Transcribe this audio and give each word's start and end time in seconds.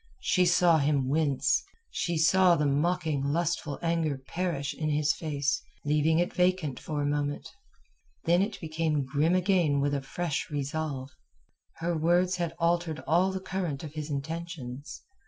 She 0.23 0.47
saw 0.47 0.79
him 0.79 1.07
wince; 1.09 1.63
she 1.91 2.17
saw 2.17 2.55
the 2.55 2.65
mocking 2.65 3.23
lustful 3.23 3.77
anger 3.83 4.17
perish 4.17 4.73
in 4.73 4.89
his 4.89 5.13
face, 5.13 5.61
leaving 5.85 6.17
it 6.17 6.33
vacant 6.33 6.79
for 6.79 7.03
a 7.03 7.05
moment. 7.05 7.47
Then 8.23 8.41
it 8.41 8.59
became 8.59 9.05
grim 9.05 9.35
again 9.35 9.79
with 9.79 9.93
a 9.93 10.01
fresh 10.01 10.49
resolve. 10.49 11.11
Her 11.75 11.95
words 11.95 12.37
had 12.37 12.55
altered 12.57 13.01
all 13.05 13.31
the 13.31 13.39
current 13.39 13.83
of 13.83 13.93
his 13.93 14.09
intentions. 14.09 15.03